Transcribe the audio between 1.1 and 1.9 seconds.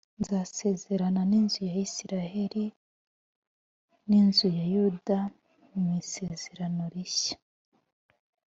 n inzu ya